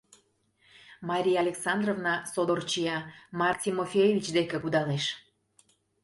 Мария 1.09 1.39
Александровна 1.45 2.13
содор 2.33 2.59
чия, 2.69 2.97
Марк 3.39 3.59
Тимофеевич 3.63 4.25
деке 4.37 4.57
кудалеш. 4.63 5.05